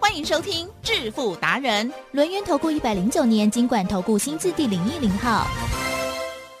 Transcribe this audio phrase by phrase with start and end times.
[0.00, 5.46] 欢迎收听致富达人，轮源投顾一百零九年金管投顾新字第零一零号。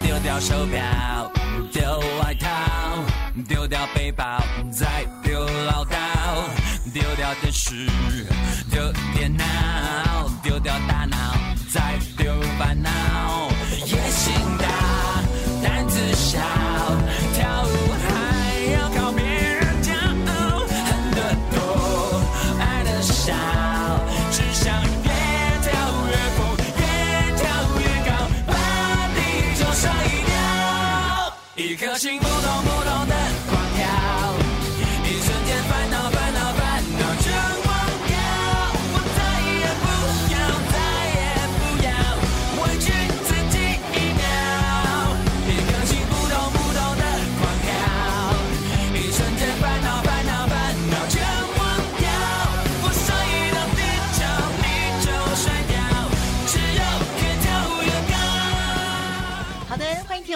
[0.00, 1.32] 丢掉手表，
[1.72, 1.82] 丢
[2.20, 2.48] 外套，
[3.48, 4.24] 丢掉背包，
[4.70, 5.96] 再丢唠叨，
[6.92, 7.86] 丢掉电视，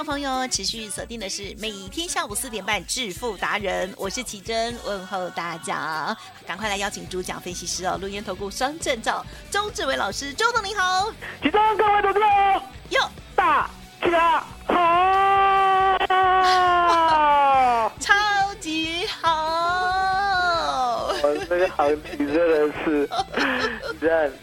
[0.04, 6.14] 众朋友持续锁定的是每天下午四点半致富达人，我是奇珍，问候大家，
[6.46, 9.24] 赶快来邀请主讲分析师哦，录音投顾双证照。
[9.50, 11.10] 周志伟老师，周董你好，
[11.42, 12.26] 奇珍各位投资者，
[12.90, 13.00] 哟，
[13.34, 13.70] 大
[14.02, 14.74] 家好！
[17.98, 18.12] 超
[18.60, 23.08] 级好，我这个行情真的是，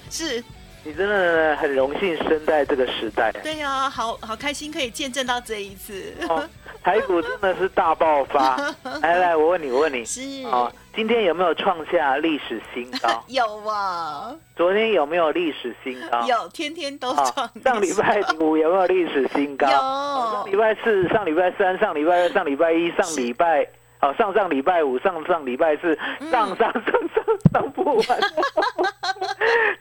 [0.09, 0.43] 是
[0.83, 3.31] 你真的很荣幸生在这个时代。
[3.43, 6.43] 对呀、好好开心可以见证到这一次，哦，
[6.83, 8.57] 台股真的是大爆发。
[9.01, 13.23] 来来，我问你，我问你，是哦，今天有没有创下历史新高？
[13.29, 16.25] 有啊，昨天有没有历史新高？
[16.27, 19.67] 有天天都啊创、上礼拜五有没有历史新高？
[19.67, 23.67] 上礼拜四、上礼拜三、上礼拜二、上礼拜一、上礼拜
[24.01, 27.23] 哦，上上礼拜五、上上礼拜四、嗯上上上上
[27.53, 28.19] 上不完，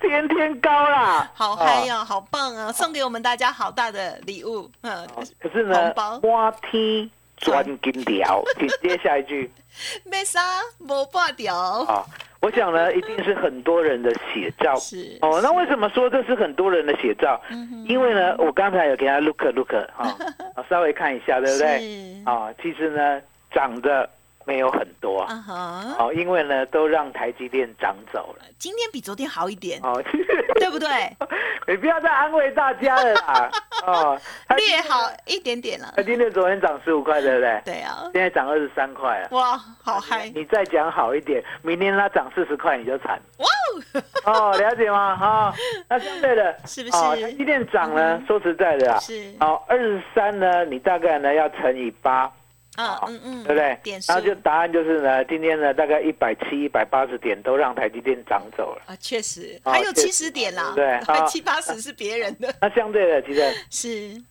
[0.00, 2.70] 天天高啦，好嗨呀，好棒啊！
[2.70, 9.50] 送给我们大家好大的礼物，嗯，哦可是呢红包，摸天钻金条，紧接下一句
[10.04, 10.40] 没啥
[10.78, 12.04] 没挂掉，啊，
[12.40, 14.76] 我想呢，一定是很多人的写照。
[14.76, 17.40] 是哦，那为什么说这是很多人的写照？
[17.50, 20.14] 嗯因为呢，我刚才有给他 look look 哈、
[20.54, 21.78] 啊，稍微看一下，对不对？
[21.78, 23.20] 是啊，其实呢，
[23.52, 24.08] 涨的
[24.44, 25.26] 没有很多，
[25.98, 28.44] 哦，因为呢，都让台积电涨走了。
[28.58, 30.02] 今天比昨天好一点，哦，
[30.58, 30.88] 对不对？
[31.68, 33.50] 你不要再安慰大家了啦。
[33.86, 34.20] 哦，
[34.56, 37.62] 略好一点点了台，积电昨天涨十五块，对不对？
[37.64, 39.28] 对啊，现在涨二十三块啊。
[39.30, 43.20] 哇，好嗨，你再讲好一点，明天它涨四十块你就惨。
[43.38, 43.46] 哇
[44.24, 45.16] 哦，了解吗？
[45.16, 45.54] 哈、
[45.88, 52.30] 那相对的，是不是哦，台积电涨呢，说实在的啊，是哦，二十三呢，你大概呢要乘以八，
[52.76, 54.00] 嗯嗯嗯，对不对？
[54.08, 58.82] 然后就答案就是呢，今天呢大概一百七、一百八十点都让台积电涨走了。
[58.86, 64.22] 啊，确实哦还有七十点啦，对啊 还七八十是别人的， 那相对的，其实 是。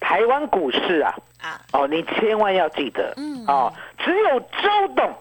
[0.00, 3.44] 台湾股市啊，啊，哦，你千万要记得，嗯。
[3.48, 5.12] 哦，只有周董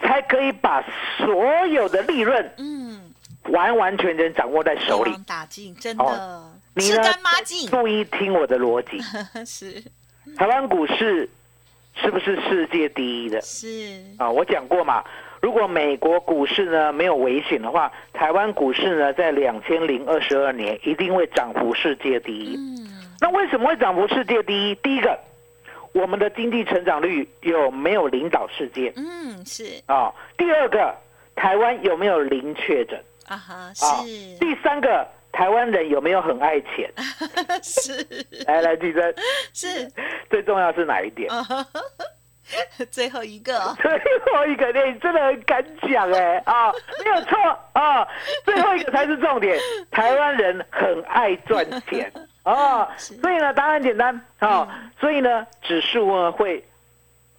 [0.00, 0.82] 才可以把
[1.16, 3.14] 所有的利润嗯，
[3.50, 5.14] 完完全全掌握在手里。
[5.26, 6.04] 打尽，真的。
[6.04, 6.96] 哦你呢？
[6.96, 8.98] 吃干抹净，注意听我的逻辑，
[9.46, 9.80] 是。
[10.36, 11.30] 台湾股市
[11.96, 13.68] 是不是世界第一的是，
[14.18, 14.30] 啊？
[14.30, 15.02] 我讲过嘛，
[15.40, 22.56] 如果美国股市呢没有危险的话，台湾股市呢在两千零二十二年一定会涨幅世界第一。
[22.56, 22.88] 嗯，
[23.20, 24.74] 那为什么会涨幅世界第一？
[24.76, 25.18] 第一个，
[25.92, 30.12] 我们的经济成长率有没有领导世界嗯，是啊？
[30.36, 30.94] 第二个，
[31.36, 33.72] 台湾有没有零确诊啊哈，啊？
[33.74, 36.90] 是第三个，台湾人有没有很爱钱？
[37.62, 38.06] 是
[38.46, 39.14] 来来，记得
[39.54, 39.88] 是，
[40.34, 41.30] 最重要是哪一点？
[42.90, 43.88] 最后一个哦 最
[44.34, 46.72] 后一个，你真的很敢讲哎啊，
[47.04, 47.38] 没有错
[47.72, 48.04] 啊，
[48.44, 49.56] 最后一个才是重点。
[49.92, 54.66] 台湾人很爱赚钱啊，所以呢，答案简单啊，
[54.98, 56.64] 所以呢，指数呢会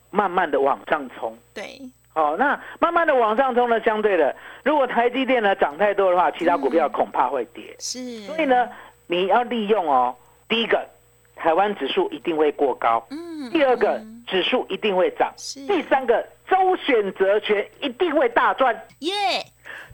[0.10, 1.38] 慢慢的往上冲。
[1.54, 1.82] 对，
[2.14, 4.34] 哦，那慢慢的往上冲呢，相对的，
[4.64, 7.76] 如果台积电呢涨太多的话，其他股票恐怕会跌。
[7.78, 8.70] 是，所以呢，
[9.08, 10.16] 你要利用哦，
[10.48, 10.88] 第一个，
[11.36, 15.66] 台湾指数一定会过高；嗯，第二个嗯，指数一定会涨；是。
[15.68, 18.76] 第三个，周选择权一定会大赚。
[19.00, 19.14] 耶，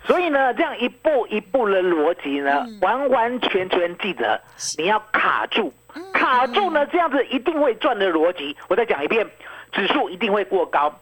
[0.05, 2.79] 所以呢，这样一步一步的逻辑呢，嗯。
[2.81, 4.39] 完完全全记得，
[4.77, 6.11] 你要卡住，嗯。
[6.13, 8.55] 卡住呢，这样子一定会赚的逻辑。
[8.69, 9.27] 我再讲一遍，
[9.71, 10.93] 指数一定会过高，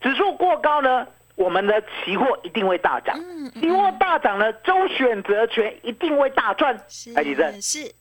[0.00, 6.78] 指数过高呢，我们的期货一定会大涨，嗯期货大涨呢，周选择权一定会大赚。
[6.88, 7.92] 是台积电，是。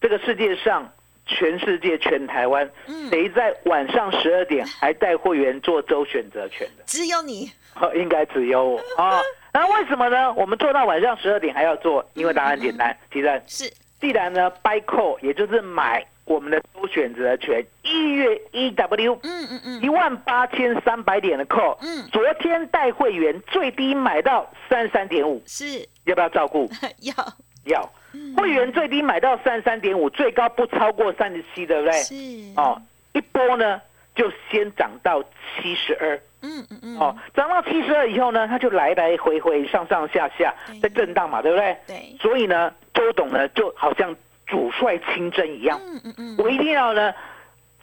[0.00, 0.92] 这个世界上，
[1.26, 6.84] 全世界全台湾，嗯谁在晚上十二点还带会员做周选择权的？
[6.86, 9.20] 只有你哦，应该只有我啊。
[9.54, 10.32] 那为什么呢？
[10.32, 12.04] 我们做到晚上十二点还要做？
[12.14, 26.68] 因为答案简单，其实是既然呢，buy call 也就是买我们的周选择权，一月一 W 嗯嗯嗯一万八千三百点的 call，嗯昨天带会员最低买到三十三点五，是要不要照顾？
[27.02, 27.14] 要
[27.66, 27.92] 要。
[28.36, 31.92] 会员最低买到三十三点五，最高不超过三十七，对不对？
[32.02, 32.14] 是
[32.56, 32.80] 哦，
[33.12, 33.80] 一波呢
[34.14, 36.20] 就先涨到七十二。
[36.44, 41.76] 嗯嗯嗯哦，涨到七十二以后呢，它就来来回回上上下下对在震荡嘛，对不对？
[41.86, 44.14] 对所以呢，周董呢就好像
[44.46, 47.14] 主帅亲征一样，嗯嗯嗯我一定要呢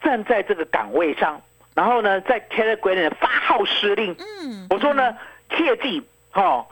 [0.01, 1.41] 站在这个岗位上，
[1.73, 4.13] 然后呢在 Telegram 呢发号施令。
[4.41, 5.15] 嗯我说呢，
[5.51, 6.03] 切记
[6.33, 6.65] 哦，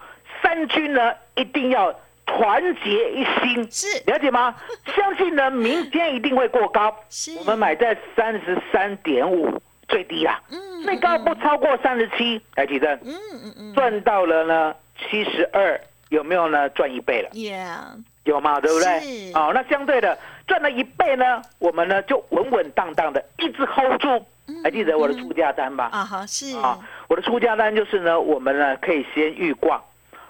[0.44, 4.54] 三军呢一定要团结一心，是了解吗？
[4.96, 12.94] 相信呢明天一定会过高，是我们买在三十三点五最低啦，嗯最高不超过三十七，来举证。
[13.04, 13.14] 嗯
[13.44, 14.76] 嗯嗯赚到了呢
[15.10, 15.80] 七十二，
[16.10, 16.70] 有没有呢？
[16.70, 17.80] 赚一倍了，，Yeah
[18.26, 18.60] 有吗？
[18.60, 19.38] 对不对是？
[19.38, 24.26] 哦，那相对的赚了一倍呢，我们呢就稳稳当当的一直 hold 住。
[24.64, 25.90] 还记得我的出价单吧？
[25.92, 26.80] 啊哈是啊，
[27.10, 29.82] 我的出价单就是呢，我们呢可以先预挂，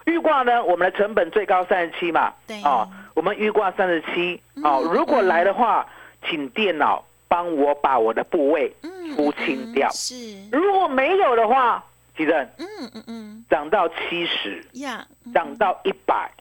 [0.08, 2.62] 预挂呢，我们的成本最高三十七嘛，对。
[2.64, 5.86] 啊，我们预挂三十七，哦嗯，如果来的话，
[6.28, 10.16] 请电脑帮我把我的部位嗯出清掉，是。
[10.50, 11.84] 如果没有的话，
[12.16, 13.46] 记得嗯嗯嗯。
[13.50, 16.32] 涨到七十，呀涨到一百，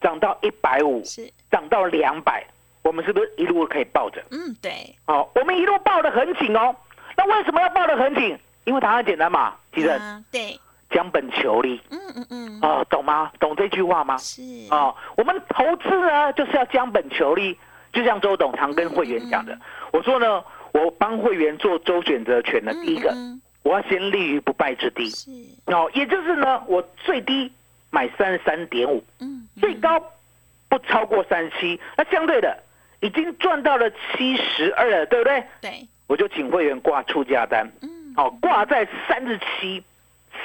[0.00, 1.28] 涨到一百五，是。
[1.50, 2.46] 涨到两百，
[2.82, 4.22] 我们是不是一路可以抱着？
[4.30, 4.94] 嗯对。
[5.04, 6.74] 好，我们一路抱得很紧哦。
[7.16, 8.38] 那为什么要抱得很紧？
[8.64, 10.58] 因为答案简单嘛，其实啊对
[10.90, 11.80] 将本求利。
[11.90, 12.60] 嗯嗯嗯。
[12.62, 13.30] 哦，懂吗？
[13.38, 14.16] 懂这句话吗？
[14.18, 14.42] 是。
[14.70, 17.58] 哦，我们投资呢就是要将本求利，
[17.92, 19.58] 就像周董常跟会员讲的，
[19.92, 20.42] 我说呢，
[20.72, 25.10] 我帮会员做周选择权的第一个，嗯我要先立于不败之地。
[25.10, 25.30] 是。
[25.66, 27.50] 哦，也就是呢，我最低
[27.90, 29.48] 买三十三点五，嗯。
[29.60, 30.00] 最高
[30.68, 32.56] 不超过三十七，那相对的
[33.00, 35.44] 已经赚到了七十二了，对不对？
[35.60, 35.88] 对。
[36.06, 38.14] 我就请会员挂出价单，嗯。
[38.16, 39.82] 哦，挂在三十七，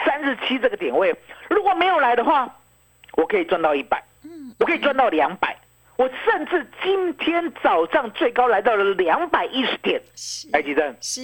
[0.06, 1.16] 三十七这个点位，
[1.50, 2.48] 如果没有来的话，
[3.14, 5.56] 我可以赚到一百，嗯我可以赚到两百，
[5.98, 11.22] 我甚至今天早上最高来到了两百一十点，是来吉正，是。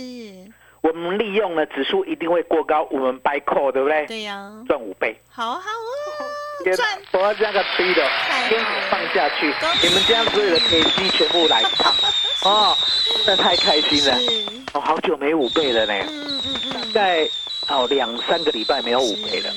[0.82, 4.06] 我们利用了指数一定会过高，我们 buy call 对不对？
[4.06, 4.52] 对呀。
[4.68, 5.20] 赚五倍。
[5.30, 6.26] 好好 哦
[7.14, 8.04] 我要这样个推的，
[8.50, 8.60] 先
[8.90, 9.54] 放下去。
[9.82, 11.94] 你们家所有的铁鸡全部来一趟，
[12.46, 12.76] 哦，
[13.26, 14.18] 真的太开心了，
[14.74, 16.74] 我哦，好久没五倍了呢，嗯嗯嗯。
[16.74, 17.30] 大概
[17.70, 19.52] 哦两三个礼拜没有五倍了。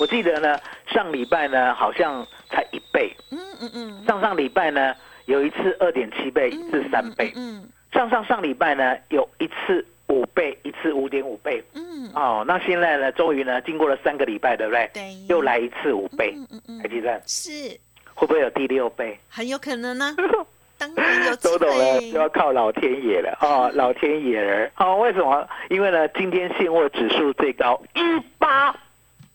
[0.00, 0.58] 我记得呢，
[0.92, 4.04] 上礼拜呢好像才一倍，嗯嗯嗯。
[4.06, 4.94] 上上礼拜呢
[5.26, 11.62] 有一次二点七倍，一次三倍，嗯上上上礼拜呢有一次五倍，一次五点五倍。
[11.74, 12.10] 嗯。
[12.14, 14.90] 哦，那现在呢，终于呢，经过了三个礼拜，对不对？
[14.92, 16.80] 对又来一次五倍，嗯嗯。
[16.80, 17.22] 还记得？
[17.26, 17.78] 是。
[18.14, 19.18] 会不会有第六倍？
[19.28, 20.14] 很有可能呢
[20.94, 24.70] 当然有机 周董呢会就要靠老天爷了哦， 老天爷儿。
[24.76, 25.48] 哦，为什么？
[25.70, 28.00] 因为呢，今天现货指数最高一
[28.38, 28.74] 八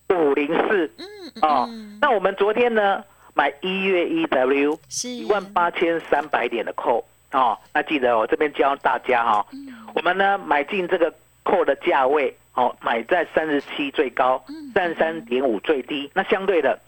[0.09, 0.91] 五零四。
[0.97, 1.05] 嗯
[1.41, 5.09] 哦嗯，那我们昨天呢买一月一 W 是。
[5.09, 7.03] 一万八千三百点的扣。
[7.31, 9.67] 哦，那记得我这边教大家哈、哦，嗯。
[9.93, 16.79] 我们呢买进这个扣的价位哦，买在三十七最高嗯，三十三点五最低，那相对的，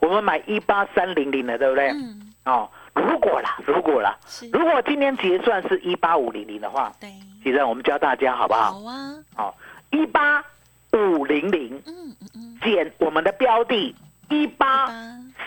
[0.00, 1.88] 我们买一八三零零的，对不对？
[1.90, 2.32] 嗯。
[2.44, 4.16] 哦，如果啦，如果啦，
[4.52, 7.10] 如果今天结算是一八五零零的话，对。
[7.42, 8.72] 其实我们教大家好不好？
[8.72, 9.14] 好啊。
[9.34, 9.56] 好，
[9.90, 10.42] 一八
[10.92, 12.58] 五零零嗯嗯嗯。
[12.62, 13.94] 减我们的标的
[14.30, 14.92] 一八八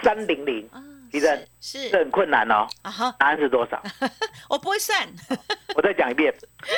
[0.03, 2.67] 三零零，啊其实是这很困难哦。
[2.81, 3.15] 啊哈。
[3.17, 3.81] 答案是多少？
[4.49, 5.07] 我不会算。
[5.75, 6.33] 我再讲一遍，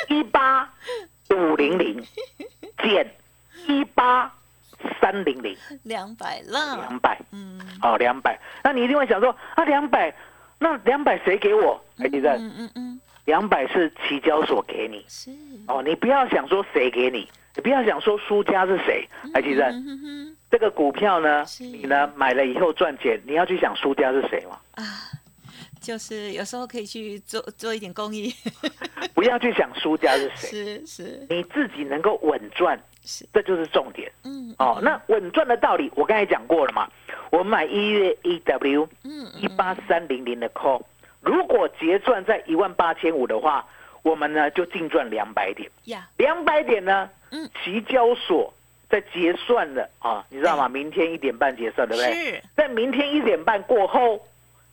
[0.08, 0.72] 一八
[1.30, 2.02] 五零零
[2.82, 3.14] 减
[3.66, 4.32] 一八
[5.00, 7.18] 三零零，两百了两百。
[7.32, 7.60] 嗯。
[7.82, 8.38] 哦，两百。
[8.62, 10.14] 那你一定会想说啊，两百，
[10.60, 11.82] 那两百谁给我？
[11.98, 13.00] 哎，地震，嗯嗯嗯。
[13.24, 15.04] 两百是期交所给你。
[15.08, 15.30] 是。
[15.66, 17.26] 哦，你不要想说谁给你，
[17.56, 19.08] 你不要想说输家是谁。
[19.32, 24.58] 哎，地震，嗯哼哼这个股票呢，你呢买了以后赚钱，你要去想输家是谁吗？
[24.74, 24.84] 啊
[25.80, 28.30] 就是有时候可以去做做一点公益。
[29.14, 31.26] 不要去想输家是谁，是是。
[31.30, 32.78] 你自己能够稳赚，
[33.10, 34.10] 是这就是重点。
[34.22, 36.88] 嗯哦，那稳赚的道理我刚才讲过了嘛。
[37.30, 40.82] 我们买一月 EW，嗯一八三零零的 call，
[41.20, 43.66] 如果结算在一万八千五的话，
[44.02, 48.52] 我们呢就净赚两百点，呀，两百点呢，嗯期交所
[48.88, 50.68] 在结算的啊，你知道吗？
[50.68, 52.12] 明天一点半结算，对不对？
[52.14, 54.20] 是，在明天一点半过后，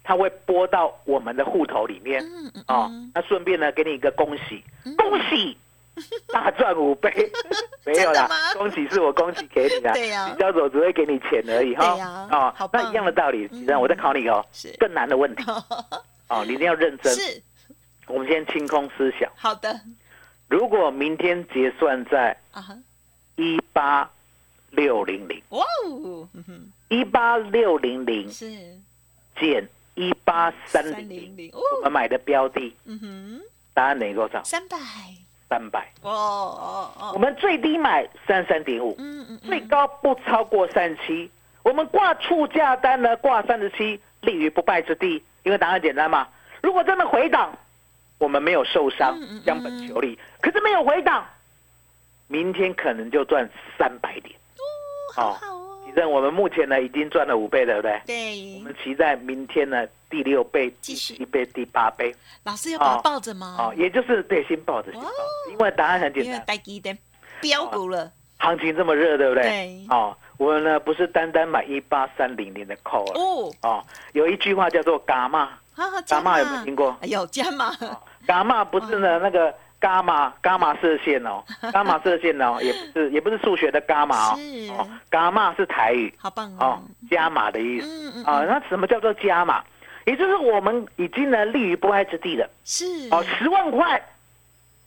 [0.04, 3.12] 它会拨到我们的户头里面嗯嗯啊嗯。
[3.14, 4.64] 那顺便呢，给你一个恭喜，
[4.98, 5.56] 恭喜！
[6.32, 7.12] 大赚五倍，
[7.86, 11.94] 没有啦恭喜是我恭喜给你啦，对呀期交所只会给你钱而已哈。
[11.94, 12.84] 对呀啊好，棒。
[12.84, 13.60] 那一样的道理，嗯。
[13.60, 14.76] 其实我再考你哦，是。
[14.80, 15.44] 更难的问题。
[16.30, 17.14] 哦，你一定要认真。
[17.14, 17.42] 是。
[18.08, 19.80] 我们先清空思想，好的。
[20.48, 22.78] 如果明天结算在啊哈，
[23.36, 24.10] 一八
[24.72, 26.28] 六零零，哇哦，
[26.90, 28.48] 一八六零零是。
[29.40, 33.42] 减一八三零零，我们买的标的嗯哼，
[33.74, 34.44] 答案哪多少？
[34.44, 34.76] 三百，
[35.50, 35.92] 三百。
[36.02, 41.30] 哦哦哦我哦，们最低买三三点五，嗯嗯最高不超过三七。
[41.64, 45.24] 我们挂出价单呢，挂三十七，立于不败之地。
[45.44, 46.28] 因为答案简单嘛。
[46.62, 47.58] 如果真的回档，
[48.18, 50.20] 我们没有受伤将本求利。
[50.42, 51.26] 可是没有回档，
[52.28, 54.36] 明天可能就赚三百点。
[55.16, 55.67] 好好
[55.98, 58.02] 哦其，实我们目前呢已经赚了五倍，对不对？
[58.06, 62.14] 对我对，们期待明天呢第六倍、继续第七倍、第八倍。
[62.44, 63.74] 老师要把抱着吗哦，？
[63.76, 65.16] 也就是对先抱着先抱着，
[65.52, 66.96] 因为答案很简因为单，带基的
[67.42, 69.44] 标股了，行情这么热，对不对？
[69.44, 76.96] 对哦，我们呢不是单单买一八三零零的 call 哦，哦，有一句话叫做“伽马好好”，伽马有没有听过？
[77.04, 77.76] 有加码，
[78.28, 84.40] 伽马不是呢 那个伽马伽马射线哦， 伽马射线哦，也不是也不是数学的伽马哦，
[84.78, 86.58] 哦，伽马是台语好棒哦。
[86.60, 87.88] 哦，，加码的意思。
[87.88, 88.40] 嗯嗯啊。
[88.42, 89.64] 嗯，那什么叫做加码？
[90.06, 92.50] 也就是我们已经呢立于不败之地了。
[92.64, 92.86] 是。
[93.12, 94.02] 哦，十万块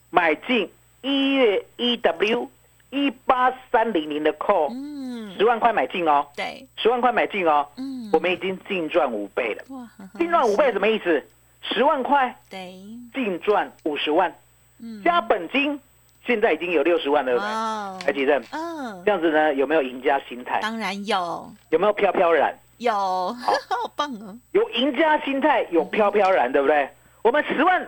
[0.09, 0.69] 买进
[1.01, 2.49] 一月一 W
[2.89, 9.63] 一八三零零的 call，嗯，十万块买进哦，对，十万块买进哦，嗯，我们已经净赚五倍了。
[9.69, 11.23] 哇，净赚五倍什么意思？
[11.61, 12.73] 十万块对，
[13.13, 14.33] 净赚五十万，
[14.81, 15.79] 嗯，加本金
[16.25, 17.49] 现在已经有六十万了，对不对？
[17.49, 20.59] 哦，台积电嗯这，样子呢，有没有赢家心态？
[20.61, 22.57] 当然有有没有飘飘然？
[22.77, 22.91] 有，
[23.33, 26.89] 好棒哦，有赢家心态，有飘飘然，对不对？
[27.21, 27.87] 我们十万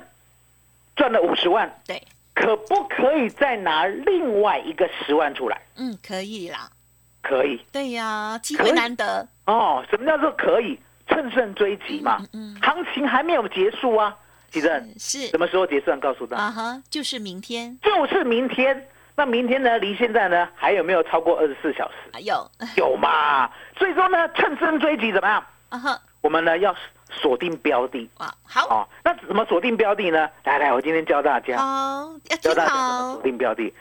[0.96, 2.02] 赚了五十万，对，
[2.36, 5.60] 可不可以再拿另外一个十万出来？
[5.78, 6.70] 嗯，可以啦，
[7.24, 9.84] 可以对呀，机会难得，哦。
[9.90, 10.78] 什么叫做可以？
[11.08, 12.20] 趁胜追击嘛。
[12.32, 14.16] 嗯，行情还没有结束啊，
[14.54, 16.00] 吉正，是什么时候结算？
[16.00, 18.88] 告诉大家，啊哈，就是明天，就是明天。
[19.16, 19.78] 那明天呢？
[19.80, 21.96] 离现在呢还有没有超过二十四小时？
[22.14, 23.50] 还有 有嘛？
[23.78, 25.44] 所以说呢，趁胜追击怎么样？
[25.70, 26.76] 啊哈，我们呢要
[27.12, 28.88] 锁定标的哇，好，哦。
[29.04, 30.30] 那怎么锁定标的呢？
[30.44, 33.74] 来来，我今天教大家，好，要教大家怎么好锁，定标的。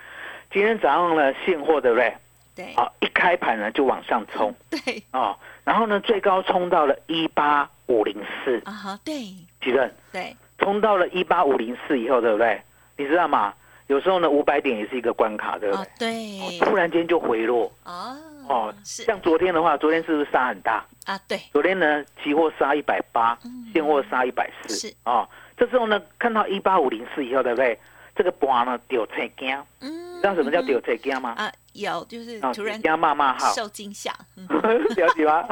[0.50, 2.14] 今天早上呢，现货对不对？
[2.54, 8.14] 对啊，一开盘呢就往上冲 对，哦，然后呢最高冲到了一八五零
[8.44, 9.14] 四，啊哈，对
[9.62, 12.62] 吉正对，冲到了一八五零四以后，对不对？
[12.96, 13.52] 你知道吗？
[13.88, 16.12] 有时候呢，五百点也是一个关卡，对不哦对？
[16.12, 18.16] 对，突然间就回落哦
[18.48, 20.84] 哦，像昨天的话，昨天是不是杀很大？
[21.04, 25.28] 啊，对，昨天呢，期货杀一百八嗯，现货杀一百四是，哦。
[25.56, 27.78] 这时候呢，看到一八五零四以后，对不对？
[28.14, 31.34] 这个盘呢丢车惊，嗯，你知道什么叫丢车惊吗？
[31.36, 31.52] 啊？
[31.72, 34.46] 有，就是啊，突然惊骂骂号，受惊吓，嗯
[34.96, 35.46] 了解吗？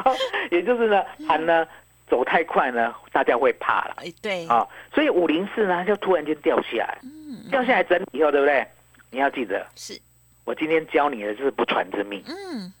[0.51, 1.65] 也就是呢，盘呢
[2.11, 4.67] 走太快呢，大家会怕了哎，对，啊。
[4.93, 8.67] 所以五零四呢，就突然间掉下来，嗯，掉下来整理以后，对不对？
[9.09, 9.97] 你要记得，是，
[10.43, 12.21] 我今天教你的就是不传之秘。
[12.27, 12.73] 嗯，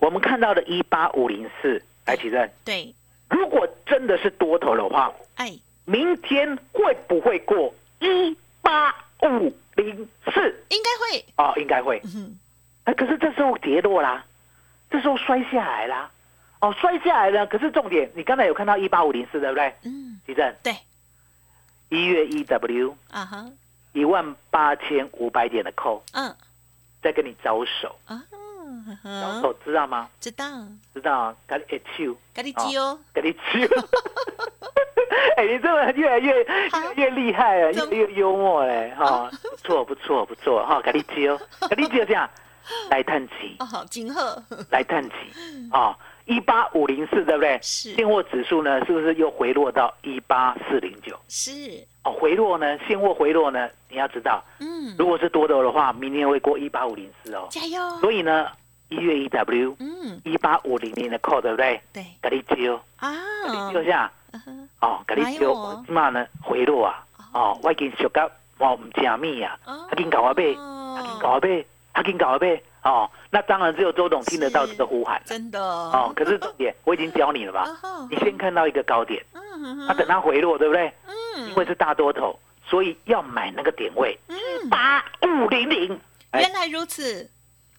[0.00, 2.94] 我们看到的一八五零四，来奇正，对，
[3.28, 5.52] 如果真的是多头的话，哎，
[5.84, 10.64] 明天会不会过一八五零四？
[10.70, 12.00] 应该会，哦，应该会。
[12.16, 12.38] 嗯，
[12.84, 14.24] 哎，可是这时候跌落啦，
[14.90, 16.10] 这时候摔下来啦。
[16.62, 17.44] 哦，摔下来了。
[17.48, 19.74] 可是重点，你刚才有看到一八五零四，对不对？
[19.82, 20.76] 嗯，地震对，
[21.88, 23.44] 一月一 W 啊哈，
[23.92, 26.32] 一万八千五百点的扣，嗯，
[27.02, 28.38] 在跟你招手，啊，招
[29.08, 30.08] 嗯手知道吗？
[30.20, 30.44] 知道，
[30.94, 33.38] 知道啊，跟你一手，咖喱鸡哦，跟你揪。
[35.36, 36.46] 哎，你真的越来越
[36.94, 41.36] 越厉害了，越越幽默嘞，哈，不错不错不错哈，跟你揪，
[41.68, 42.30] 跟你揪这样。
[42.90, 44.40] 来探气，哦，好，金鹤
[44.70, 45.16] 来探气。
[45.72, 47.58] 啊， 一八五零四对不对？
[47.62, 47.94] 是。
[47.94, 51.18] 现货指数呢，是不是又回落到一八四零九？
[51.28, 51.50] 是，
[52.04, 57.46] 哦，回落呢，现货回落呢，你要知道，嗯，如果是多头的话，明天会过一八五零四哦。
[57.50, 58.48] 加油，所以呢，
[58.88, 61.80] 一月一 W 嗯，一八五零零的 call 对不对？
[61.92, 62.04] 对。
[62.22, 63.12] 给你揪，啊，
[63.44, 64.10] 给你揪下。
[64.80, 65.30] 哦，给你揪。
[65.30, 69.86] 哪有哦，起码呢回落啊，哦，我已经小到我唔加密啊，哦。
[69.90, 76.12] 他紧搞我背，他紧搞我背，他给你搞了呗，哦，那当然只有周董听得到这个呼喊真的哦。
[76.16, 77.64] 可是重点我已经教你了吧？
[77.82, 80.92] 哦你先看到一个高点，嗯那等它回落，对不对？
[81.06, 84.36] 嗯因为是大多头，所以要买那个点位嗯，
[84.70, 85.98] 八五零零。
[86.30, 87.28] 哎原来如此，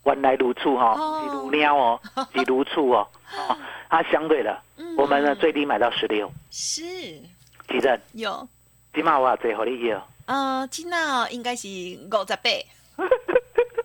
[0.06, 2.00] 原来如此哈，哦是如鸟哦，
[2.36, 3.08] 是如处哦。
[3.36, 3.58] 哦，
[3.90, 6.82] 它相对的，嗯我们呢最低买到十六，是
[7.68, 8.48] 几阵有。
[8.94, 12.64] 起码我最好你哦，呃，今那应该是五十倍，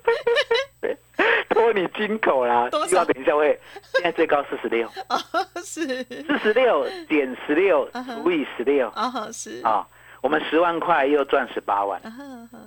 [1.50, 3.58] 托你金口啦多少，希望等一下会，
[3.94, 5.18] 现在最高四十六， 哦，
[5.64, 8.88] 是，四十六减十六除以十六。
[8.90, 9.86] 啊，是，啊，
[10.20, 12.00] 我们十万块又赚十八万。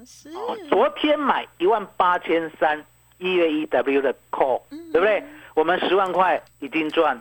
[0.05, 2.83] 是，哦，昨天买一万八千三，
[3.17, 4.91] 一月一 W 的 call，嗯。
[4.91, 5.24] 对不对？
[5.53, 7.19] 我们十万块已经赚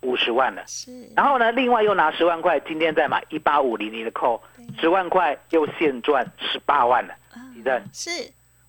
[0.00, 0.62] 五十万了。
[0.66, 4.40] 是，然后呢，另外又拿十万块，今天再买一八五零零的 call，
[4.80, 7.14] 十万块又现赚十八万了。
[7.32, 8.10] 啊李正是，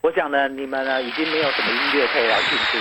[0.03, 2.77] 我想呢，你们呢已经没有什么音乐可以来庆祝，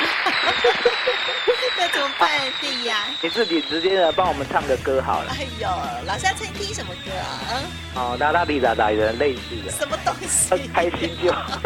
[1.79, 2.29] 那怎么办，
[2.61, 3.05] 弟呀？
[3.21, 5.31] 你自己直接呢帮我们唱个歌好了。
[5.31, 5.69] 哎呦，
[6.05, 7.39] 老师要听什么歌啊？
[7.55, 7.63] 嗯，
[7.95, 10.69] 哦，哒哒滴哒哒的类似的，什么东西？
[10.75, 11.61] 开心就好。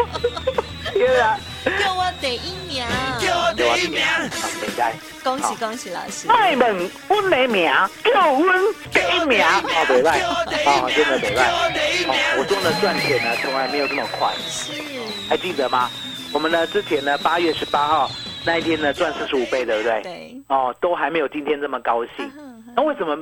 [0.93, 2.85] 因为啊，叫我第一名，
[3.19, 4.05] 叫我第一名。
[4.05, 4.93] 好，应该。
[5.23, 6.27] 恭喜恭喜老师！
[6.29, 7.65] 爱问阮的名，
[8.05, 8.59] 叫阮
[8.93, 11.49] 第一名，哦，北拜，哦，真的北拜。
[11.49, 14.71] 哦，我说呢，赚钱呢从来没有这么快，是，
[15.27, 15.89] 还记得吗？
[16.33, 18.09] 我们呢之前呢八月十八号
[18.45, 20.01] 那一天呢赚四十五倍，对不对？
[20.03, 22.31] 对，哦，都还没有今天这么高兴。
[22.37, 23.17] 嗯那为什么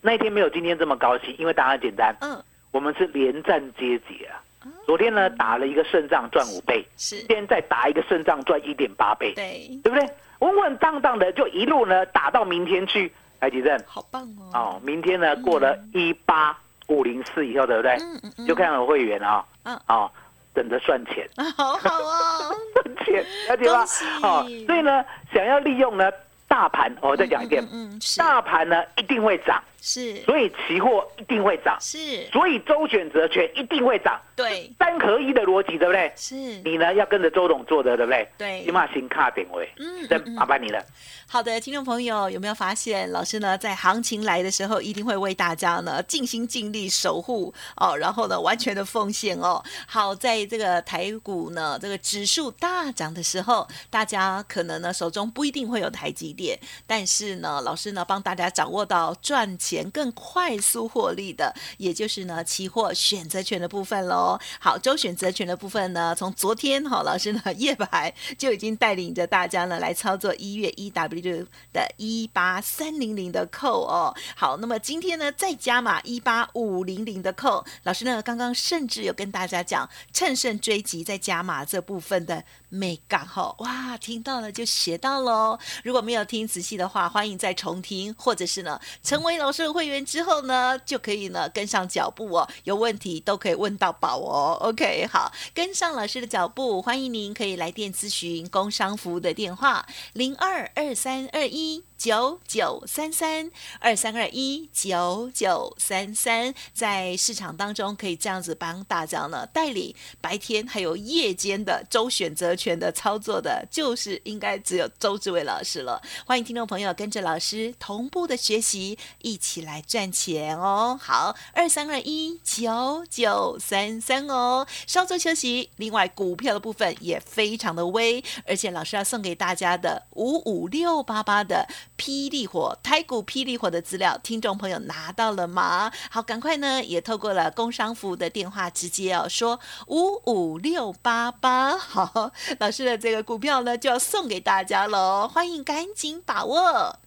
[0.00, 1.34] 那一天没有今天这么高兴？
[1.36, 2.40] 因为答案简单，嗯，
[2.70, 4.38] 我们是连战皆捷啊。
[4.86, 10.08] 昨天呢打了一个胜仗赚五倍，是今，天再打一个胜仗赚一点八倍，对，对不对？
[10.38, 13.76] 稳稳当当的就一路呢打到明天去，台积电。
[13.86, 14.54] 好棒哦！
[14.54, 16.56] 哦，明天呢过了一八
[16.86, 17.92] 五零四以后，对不对？
[17.94, 20.08] 嗯嗯嗯就看我会员啊，嗯哦，
[20.54, 23.86] 等着赚钱，啊， 好好哦， 赚钱，了解吧？
[24.20, 24.40] 好？
[24.40, 26.10] 哦，所以呢，想要利用呢
[26.52, 28.18] 大盘，哦我再讲一遍，嗯，嗯是。
[28.18, 30.16] 大盘呢一定会涨，是。
[30.20, 36.12] 所以期货一定会涨，是，所以周选择权一定会涨，对，三合一的逻辑，对不对？
[36.14, 38.28] 是，你呢要跟着周董做的，对不对？
[38.36, 38.64] 对。
[38.66, 40.32] 起码先卡点位，嗯这嗯嗯。
[40.34, 40.84] 麻烦你了。
[41.26, 49.62] 好的，听众朋友有没有发现，老师呢在行情来的时候，一定会为大家呢尽心尽力守护哦，然后呢完全的奉献哦。
[49.86, 56.41] 好，在这个台股呢这个指数大涨的时候，大家可能呢手中不一定会有台积电，
[56.86, 64.38] 但是呢老师呢帮大家掌握到赚钱更快速获利的，也就是呢期货选择权的部分喽。
[64.60, 74.14] 好，周选择权的部分呢，从昨天哈、老师呢夜盘就已经带领着大家呢来操作一月一 W 的一八三零零的扣哦。
[74.36, 85.58] 好，那么今天呢再加码一八五零零的扣，老师呢刚刚甚至有跟大家讲趁胜追击再加码这部分的美感哈，哇，听到了就学到喽。
[85.82, 94.56] 如果没有听仔细的话，欢迎再重听，或者是呢成为老师的会员之后呢，就可以呢跟上脚步哦，有问题都可以问到宝哦。
[94.62, 101.84] OK，好，跟上老师的脚步，欢迎您可以来电咨询工商服务的电话零二二三二一。
[102.02, 116.02] 九九三三二三二一九九三三，在市场当中可以这样子帮大家呢代理白天还有夜间的周选择权的操作的，就是应该只有周志伟老师了。
[116.26, 120.98] 欢迎听众朋友跟着老师同步的学习，一起来赚钱哦。
[121.00, 125.70] 好，二三二一九九三三哦，稍作休息。
[125.76, 131.68] 另外，股票的部分也非常的微，而且老师要送给大家的五五六八八的。
[132.02, 135.92] 霹雳火台股霹雳火的资料，听众朋友拿到了吗？
[136.10, 146.98] 好，赶快呢，也透过了工商服务的电话直接哦，说五五六八八，好，老师的这个股票呢就要送给大家喽，欢迎赶紧把握。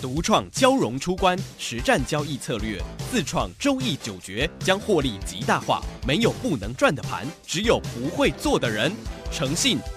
[0.00, 2.80] 独创交融出关实战交易策略，
[3.10, 5.82] 自创周易九诀，将获利极大化。
[6.06, 8.92] 没有不能赚的盘，只有不会做的人。
[9.32, 9.78] 诚信、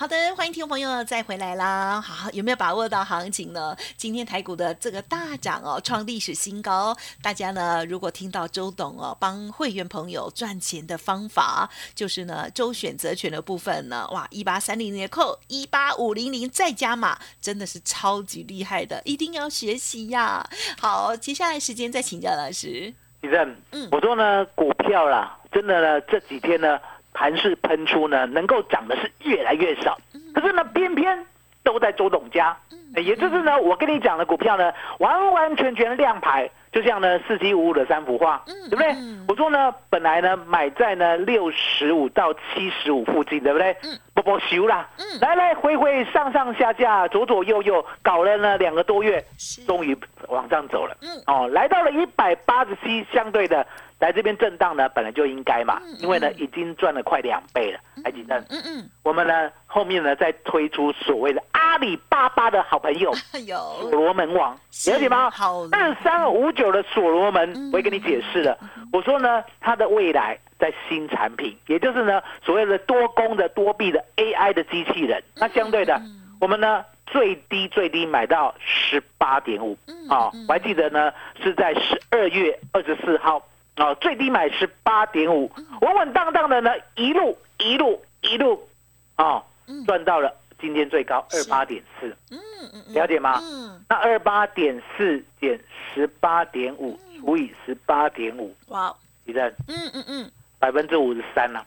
[0.00, 2.00] 好的，欢迎听众朋友再回来啦！
[2.00, 3.76] 好，有没有把握到行情呢？
[3.96, 6.96] 今天台股的这个大涨哦，创历史新高。
[7.20, 20.48] 大家呢，如果听到周董哦帮会员朋友赚钱的方法，就是呢周选择权的部分呢，哇，一八三零零扣，一八五零零再加码，真的是超级厉害的，一定要学习呀！
[20.80, 22.94] 好，接下来时间再请教老师。
[23.22, 26.78] 李正，嗯我说呢，股票啦，真的呢，这几天呢，
[27.12, 29.98] 盘势喷出呢，能够涨的是越来越少。
[30.34, 31.26] 可是呢，偏偏
[31.62, 32.56] 都在周董家。
[32.96, 38.96] 也就是呢，我跟你讲的股票呢，完完全全亮牌，就像呢四七五五的三幅画，对不对？
[39.28, 43.76] 我说呢，本来呢买在呢六十五到七十五附近，对不对？
[44.14, 44.88] 波波修啦，
[45.20, 49.22] 来来回回上上下下左左右右搞了呢两个多月，
[49.66, 49.96] 终于
[50.28, 50.96] 往上走了。
[51.26, 53.64] 哦，来到了一百八十七，相对的。
[53.98, 58.38] 来这边震荡呢，本来就应该嘛，因为呢已经赚了快两倍了，还记得？
[58.48, 58.90] 嗯嗯。
[59.02, 63.12] 我们呢后面呢再推出所谓的阿里巴巴的好朋友，
[63.46, 65.28] 有所罗门王，了解吗？
[65.30, 65.62] 好。
[65.72, 68.56] 二三五九的所罗门，我也跟你解释了。
[68.92, 75.20] 我说呢，它的未来在新产品，也就是呢所谓的多功的多臂的 AI 的机器人。
[75.34, 76.00] 那相对的，
[76.40, 79.76] 我们呢最低最低买到十八点五，
[80.08, 83.44] 啊，我还记得呢是在十二月二十四号。
[83.78, 88.68] 哦，最低买十八点五，稳稳当当的呢，一路一路一路，
[89.14, 89.42] 啊，
[89.86, 92.38] 赚到了今天最高二八点四，嗯
[92.72, 93.40] 嗯，了解吗？
[93.40, 95.58] 嗯，那二八点四减
[95.94, 98.92] 十八点五除以十八点五，哇，
[99.24, 101.64] 李正，嗯嗯嗯，百分之五十三了，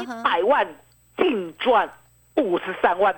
[0.00, 0.64] 一百万
[1.16, 1.90] 净赚
[2.36, 3.12] 五十三万，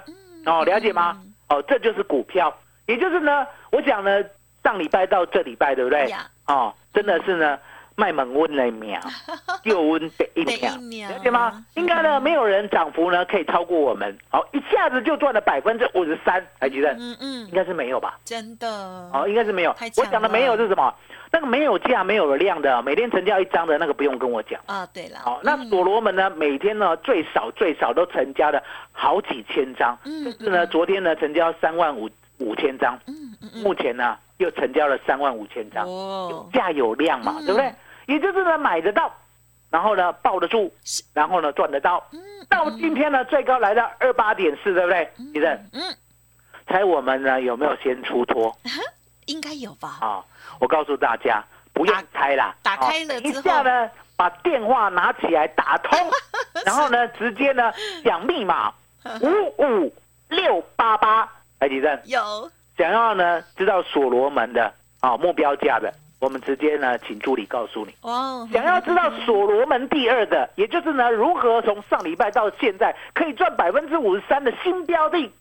[0.46, 1.20] 哦，了解吗？
[1.50, 4.24] 哦，这就是股票，也就是呢，我讲呢，
[4.64, 6.10] 上礼拜到这礼拜，对不对？
[6.46, 7.58] 哦，真的是呢。
[8.00, 8.98] 卖猛温了一秒，
[9.64, 11.62] 又温的一秒，了解吗？
[11.74, 14.16] 应该呢，没有人涨幅呢可以超过我们。
[14.30, 16.90] 好，一下子就赚了百分之五十三，还记得？
[16.98, 18.18] 嗯嗯，应该是没有吧？
[18.24, 18.66] 真的？
[19.12, 19.76] 哦，应该是没有。
[19.98, 20.94] 我讲的没有是什么？
[21.32, 24.88] 那个没有价、没有量的，每天成交一张的那个不用跟我讲啊。
[24.94, 32.08] 对了，好，那所罗门呢，每天呢最少最少都成交了好几千张，甚至呢昨天呢成交三万五
[32.38, 32.98] 五千张。
[33.06, 37.72] 嗯嗯，目前呢又成交了三万五千张，有价有量嘛，对不对？
[38.10, 39.12] 也就是呢，买得到，
[39.70, 40.72] 然后呢，抱得住，
[41.14, 42.04] 然后呢，赚得到。
[42.48, 45.08] 到今天呢，最高来到二八点四，对不对？
[45.32, 45.96] 李正，嗯，
[46.66, 48.52] 猜我们呢有没有先出脱？
[49.26, 49.98] 应该有吧。
[50.00, 50.24] 啊，
[50.58, 55.96] 我告诉大家，不用猜啦，打开了一下呢，把电话拿起来打通，
[56.66, 57.72] 然后呢，直接呢
[58.04, 58.72] 讲密码
[59.22, 59.94] 五五
[60.28, 61.30] 六八八。
[61.60, 65.94] 哎，李正有想要呢知道所罗门的啊目标价的。
[66.20, 67.94] 我们直接呢，请助理告诉你。
[68.02, 75.32] 哦，想要知道所罗门第二的，也就是呢，如何从上礼拜到现在可以赚百分之五十三的新标的，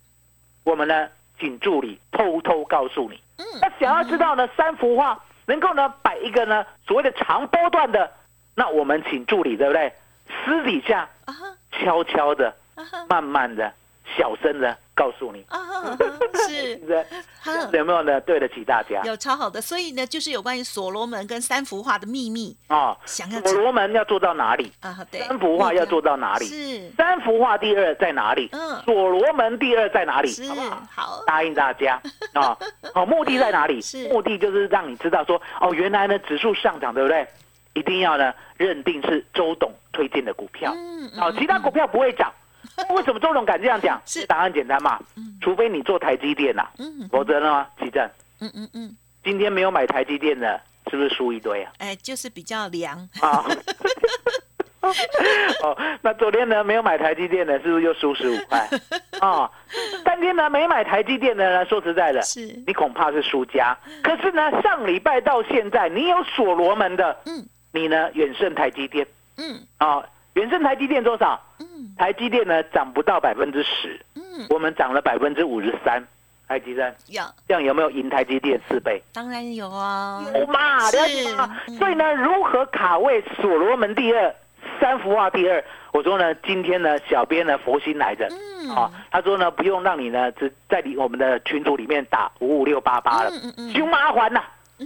[0.63, 3.21] 我们呢，请助理偷偷告诉你。
[3.37, 8.11] 嗯，那想要知道呢，三幅画能够呢摆一个呢所谓的长波段的，
[8.55, 9.93] 那我们请助理对不对？
[10.45, 11.09] 私底下
[11.71, 12.55] 悄悄的、
[13.09, 13.73] 慢慢的、
[14.17, 14.77] 小声的。
[14.99, 15.45] 告诉你，
[16.45, 16.77] 是，
[17.71, 18.19] 有没有呢？
[18.19, 19.61] 对得起大家，有超好的。
[19.61, 22.97] 所以呢，就是有关于所罗门跟三幅画的秘密啊。
[23.05, 24.97] 想要所罗门要做到哪里啊？
[25.09, 26.45] 对，三幅画要做到哪里？
[26.47, 28.49] 是三幅画第二在哪里？
[28.51, 30.29] 嗯，所罗门第二在哪里？
[30.49, 30.61] 好不
[30.93, 31.97] 好，答应大家
[32.35, 32.57] 啊。
[32.93, 33.79] 好，目的在哪里？
[33.81, 37.25] 是目的就是让你知道说，哦，原来呢指数上涨，对不对？
[37.73, 42.29] 一定要呢认定是周董推荐的股票，嗯，好，其他股票不会涨。
[42.95, 44.01] 为什么周总敢这样讲？
[44.05, 44.99] 是答案简单嘛？
[45.41, 46.67] 除非你做台积电呐，
[47.09, 47.65] 否则呢？
[47.79, 48.09] 奇正，
[48.41, 51.71] 嗯嗯嗯，今天没有买台积电的，是不是输一堆啊？
[51.79, 53.45] 哎，就是比较凉啊。
[55.61, 58.67] 哦，那昨天呢没有买台积电的，是不是又输十五块？
[59.19, 59.49] 啊，
[60.05, 63.77] 当天呢没买台积电的呢，说实在的，是你恐怕是输家。
[64.01, 69.05] 可是呢，上礼拜到现在，你有所罗门的，嗯，你呢远胜台积电，
[69.37, 70.03] 嗯，啊。
[70.33, 71.41] 远胜台积电多少？
[71.59, 76.05] 嗯，台积电呢涨不到百分之十，嗯，我们涨了百分之五十三，
[76.47, 76.95] 台积电。
[77.07, 77.23] 有。
[77.47, 79.01] 这样有没有赢台积电四倍？
[79.13, 81.59] 当然有啊，有嘛，了解吗？
[81.77, 84.35] 所以呢，如何卡位所罗门第二、
[84.79, 85.63] 三幅画第二？
[85.91, 94.43] 我说呢，今天呢，小编呢佛心来着，嗯，啊，他说呢，不用让你呢只在你我们的群组里面打五五六八八了，嗯嗯嗯，凶麻烦呐，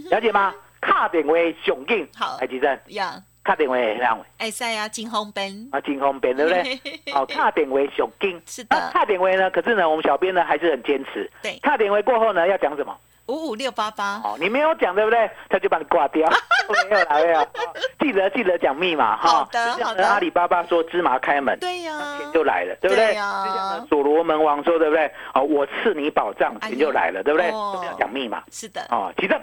[0.10, 0.54] 了解吗？
[0.82, 2.82] 卡点为雄劲，好，台积电。
[2.88, 3.22] 呀。
[3.44, 6.80] 卡电话会让哎塞啊，金方便啊，金方便对不对？
[7.14, 8.90] 哦，卡电话上金是的。
[8.94, 9.52] 卡电话呢？
[9.52, 11.30] 可是呢，我们小编呢还是很坚持。
[11.42, 12.96] 对，卡电话过后呢，要讲什么？
[13.28, 14.22] 五五六八八。
[14.24, 15.30] 哦，你没有讲对不对？
[15.50, 16.30] 他就把你挂掉。
[16.90, 17.48] 没有来有。
[18.00, 19.30] 记得记得讲密码哈。
[19.30, 20.08] 好的好的。
[20.08, 23.14] 阿里巴巴说芝麻开门，对呀，钱就来了，对不对？
[23.16, 23.86] 呀。
[23.90, 25.10] 所罗门王说对不对？
[25.34, 27.52] 哦，我赐你宝藏，钱就来了，对不对？
[27.52, 28.42] 都要讲密码。
[28.52, 28.86] 是的。
[28.90, 29.38] 哦，其正。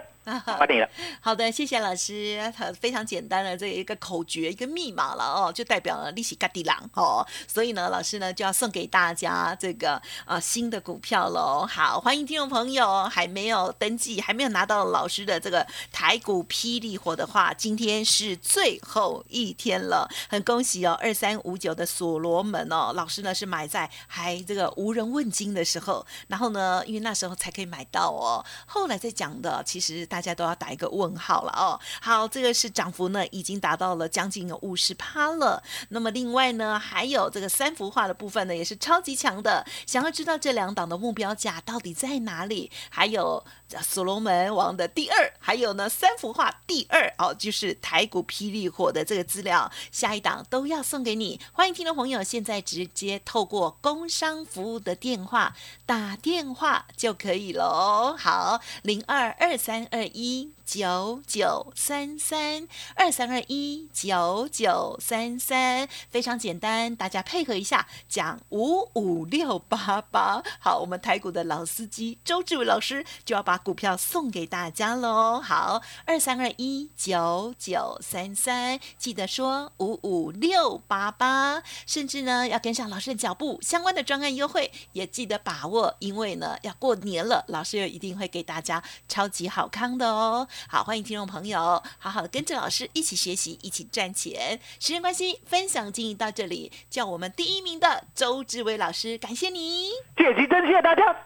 [0.46, 0.88] 麻烦你了。
[1.20, 2.40] 好的，谢谢老师。
[2.80, 7.26] 非常简单的这一个口诀，一个密码了哦，就代表了利息嘎地朗哦。
[7.46, 11.66] 所以呢，老师呢就要送给大家这个呃新的股票喽。
[11.66, 31.80] 好，欢迎听众朋友还没有登记，还没有拿到老师的这个台股霹雳火的话，今天是最后一天了，很恭喜哦，二三五九的所罗门哦，老师呢是买在还这个无人问津的时候，然后呢，因为那时候才可以买到哦，后来再讲的，其实大大家都要打一个问号了哦。
[32.02, 35.62] 好，这个是涨幅呢已经达到了将近有五十趴了。
[35.88, 39.64] 那么另外呢，还有这个三幅画的部分呢，也是超级强的。
[39.86, 42.70] 想要知道这两档的目标价到底在哪里？
[42.90, 43.42] 还有
[43.80, 51.40] 所罗门王的第二，还有呢三幅画第二哦，就是台股霹雳火的这个资料，下一档都要送给你。
[51.52, 55.56] 欢迎听众朋友现在直接透过工商服务的电话
[55.86, 58.14] 打电话就可以喽。
[58.18, 70.40] 好，零二二三二一九九三三二三二一九九三三，非常简单，大家配合一下，讲五五六八八。
[70.60, 75.40] 好，我们台股的老司机周志伟老师就要把股票送给大家喽。
[75.40, 90.46] 好，二三二一九九三三，记得说五五六八八，甚至呢要跟上老师的脚步，相关的专案优惠也记得把握，因为呢要过年了，老师又一定会给大家超级好康的哦。
[90.68, 94.58] 好，欢迎听众朋友，好好的跟着老师一起学习，一起赚钱。
[94.78, 99.88] 时间关系，分享经营到这里，叫我们第一名的周志伟老师，感谢你。
[100.16, 101.16] 谢谢真谢谢大家，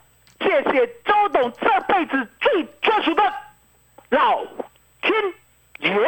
[0.40, 3.22] 谢谢周董这辈子最专属的
[4.10, 4.44] 老
[5.02, 5.12] 天
[5.80, 5.98] 爷。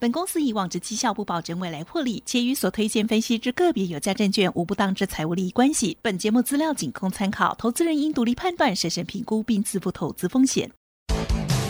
[0.00, 5.96] 本公司以往之绩效不保证未来获利，且与所推荐分析之个别有价证券无不当之财务利益关系。
[6.02, 10.70] 本节目资料仅供参考，投资人应独立判断、审慎评估并自负投资风险。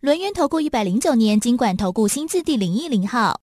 [0.00, 3.40] 轮源投顾一百零九年金管投顾新字第零一零号。